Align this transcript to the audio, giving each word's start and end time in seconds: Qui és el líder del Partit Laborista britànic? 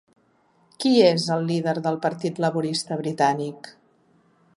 Qui 0.83 0.93
és 1.09 1.25
el 1.35 1.45
líder 1.51 1.75
del 1.87 1.99
Partit 2.05 2.41
Laborista 2.45 2.99
britànic? 3.03 3.71